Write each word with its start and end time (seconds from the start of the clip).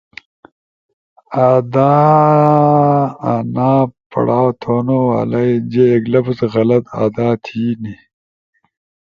ا 1.45 1.47
آدانیا 3.33 3.73
پڑاؤ 4.11 4.49
تھونو 4.61 4.97
والائی 5.09 5.53
جے 5.71 5.83
ایک 5.93 6.03
لفظ 6.13 6.37
غلط 6.53 6.83
ادا 7.03 7.29
تھینی، 7.43 7.95